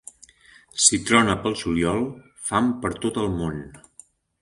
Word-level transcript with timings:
Si 0.85 0.99
trona 1.09 1.35
pel 1.45 1.59
juliol, 1.65 2.03
fam 2.51 2.75
per 2.87 2.95
tot 3.07 3.25
el 3.27 3.33
món. 3.39 3.65